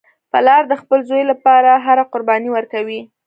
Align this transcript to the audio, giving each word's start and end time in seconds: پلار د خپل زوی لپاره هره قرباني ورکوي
پلار 0.31 0.63
د 0.67 0.73
خپل 0.81 0.99
زوی 1.09 1.23
لپاره 1.31 1.71
هره 1.85 2.03
قرباني 2.13 2.49
ورکوي 2.53 2.99